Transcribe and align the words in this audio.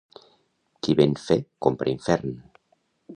Qui 0.87 0.95
ven 1.01 1.13
fe 1.27 1.37
compra 1.67 1.93
infern. 1.95 2.33